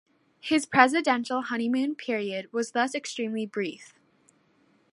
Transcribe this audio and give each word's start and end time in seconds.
His 0.39 0.65
"presidential 0.65 1.43
honeymoon" 1.43 1.93
period 1.93 2.51
was 2.51 2.71
thus 2.71 2.95
extremely 2.95 3.45
brief. 3.45 3.93